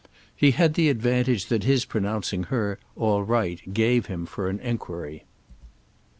[0.35, 5.25] He had the advantage that his pronouncing her "all right" gave him for an enquiry.